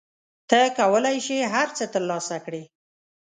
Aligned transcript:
ته 0.49 0.59
کولای 0.79 1.17
شې 1.25 1.39
هر 1.53 1.67
څه 1.77 1.83
ترلاسه 1.93 2.35
کړې. 2.45 2.63